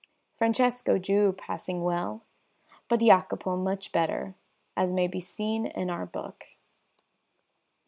[0.35, 2.23] Francesco drew passing well,
[2.87, 4.33] but Jacopo much better,
[4.75, 6.57] as may be seen in our book.